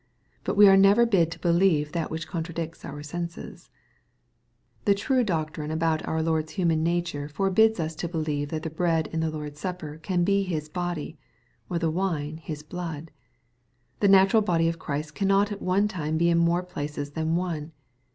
But 0.43 0.57
we 0.57 0.67
are 0.67 0.75
never 0.77 1.05
bid 1.05 1.29
to 1.31 1.37
believe 1.39 1.91
that 1.91 2.09
which 2.09 2.27
contradicts 2.27 2.83
our 2.83 3.03
senses. 3.03 3.69
The 4.85 4.95
true 4.95 5.23
doctrine 5.23 5.69
about 5.69 6.03
our 6.07 6.23
Lord's 6.23 6.53
human 6.53 6.81
nature 6.81 7.29
forbids 7.29 7.79
us 7.79 7.93
to 7.97 8.07
believe 8.07 8.49
.that 8.49 8.63
the 8.63 8.71
bread 8.71 9.05
in 9.13 9.19
the 9.19 9.29
Lord's 9.29 9.59
Supper 9.59 9.99
can 10.01 10.23
be 10.23 10.41
His 10.41 10.69
body, 10.69 11.19
or 11.69 11.77
the 11.77 11.91
wine 11.91 12.37
His 12.37 12.63
blood. 12.63 13.11
The 13.99 14.07
natural 14.07 14.41
body 14.41 14.67
of 14.67 14.79
Christ 14.79 15.13
cannot 15.13 15.49
be 15.49 15.53
at 15.53 15.61
one 15.61 15.87
time 15.87 16.19
in 16.19 16.37
more 16.39 16.63
places 16.63 17.11
than 17.11 17.35
one. 17.35 17.71